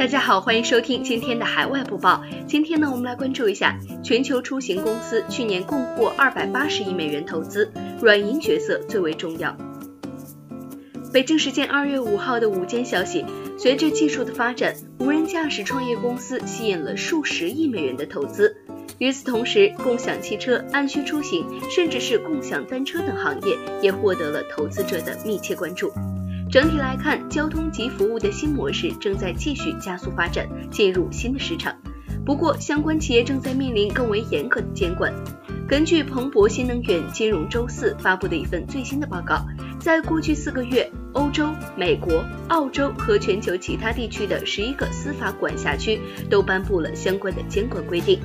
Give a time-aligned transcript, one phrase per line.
[0.00, 2.24] 大家好，欢迎收听今天的海外播报。
[2.46, 9.54] 今天呢，我们来关注一下全球出行公司去年共获二百八十亿美元投资，软银角色最为重要。
[11.12, 13.26] 北京时间二月五号的午间消息，
[13.58, 18.56] 随着技术的发展，无人驾驶创业公司吸引了数十亿美元的投资。
[18.96, 25.92] 与此同时，共享汽车、按需出行，甚至是共享单车等行业也获得了投资者的密切关注。
[26.50, 31.72] 整体来看，交通及服务的新模式正在继续加速发展，进入新的市场。
[32.26, 35.14] 不过，相关企业正在面临更为严格的监管。
[35.68, 39.46] 根据彭博新能源金融周四发布的一份最新的报告，
[39.78, 48.18] 在过去四个月，欧洲、美国、澳洲和全球其他地区的十一个司法管辖区都颁布了相关的监管规定。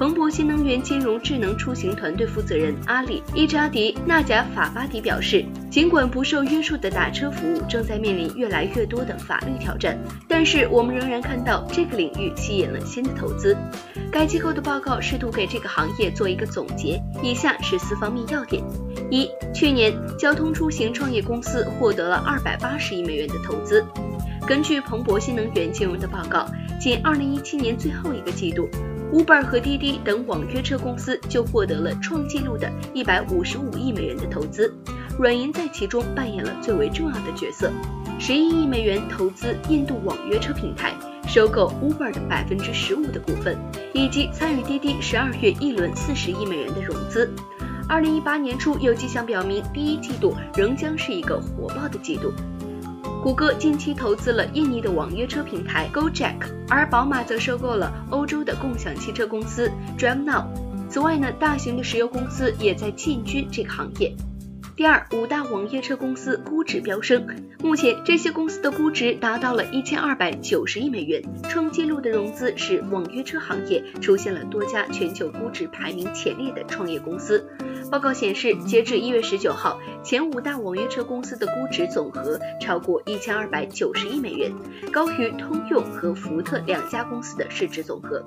[0.00, 13.54] 彭博新能源金融智能出行团队负责人阿里伊扎迪纳贾法巴迪表示，尽管不受约束的打车服务正在面临越来越多的法律挑战，但是我们仍然看到这个领域吸引了新的投资。
[14.10, 18.64] 该机构的报告试图给这个行业做一个总结，以下是四方面要点：
[19.10, 23.84] 一、去年交通出行创业公司获得了二百八十亿美元的投资。
[24.46, 26.46] 根据彭博新能源金融的报告，
[26.80, 28.68] 仅二零一七年最后一个季度。
[29.12, 34.72] Uber 和滴滴等网约车公司就获得了创纪录的一百五十五亿美元的投资，
[35.18, 37.72] 软银在其中扮演了最为重要的角色。
[38.20, 40.94] 十一亿美元投资印度网约车平台，
[41.26, 43.56] 收购 Uber 的百分之十五的股份，
[43.94, 47.28] 以及参与滴滴十二月一轮四十亿美元的融资。
[47.88, 52.32] 二零一八年初有迹象表明，第一季度仍将是一个火爆的季度。
[53.22, 56.36] 谷歌近期投资了印尼的网约车平台 Gojek，
[56.70, 60.46] 而宝马则收购了欧洲的共享汽车公司 DriveNow。
[60.88, 64.16] 此外呢，大型的石油公司也在进军这个行业。
[64.74, 67.26] 第二，五大网约车公司估值飙升，
[67.62, 77.46] 目前这些公司的估值达到了一千二百九十亿美元，创纪录的融资使网约车行业出现了多家全球估值排名前列的创业公司。
[77.90, 84.52] 报告显示，截至一月十九号，前五大网约车公司的估值总和超过一千二百九十亿美元，
[84.92, 88.24] 高于通用和福特两家公司的市值总和。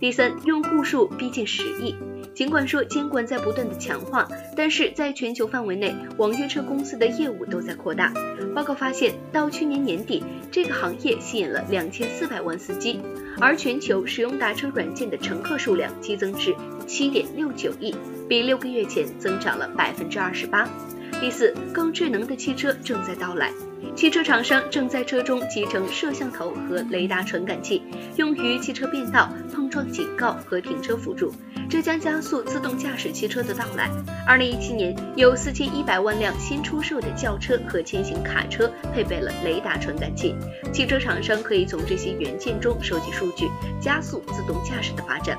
[0.00, 1.94] 第三，用户数逼近十亿。
[2.34, 8.12] 尽管说监管在不断的强化，但是在全球范围内，网约车公司的业务都在扩大。
[8.54, 13.00] 报告发现，到去年年底，这个行业吸引了两千四百万司机，
[13.40, 16.54] 而全球使用打车软件的乘客数量激增至
[16.86, 17.94] 七点六九亿。
[18.28, 20.68] 比六个月前增长了百分之二十八。
[21.24, 23.50] 第四，更智能的汽车正在到来，
[23.96, 27.82] 汽车厂商正在车中集成摄像头和雷达传感器，
[28.16, 31.34] 用于汽车变道、碰撞警告和停车辅助，
[31.66, 33.90] 这将加速自动驾驶汽车的到来。
[34.26, 40.34] 二零一七年，有四千一百万辆新出售的轿车和轻型卡车配备了雷达传感器，
[40.74, 43.48] 汽车厂商可以从这些元件中收集数据，
[43.80, 45.38] 加速自动驾驶的发展。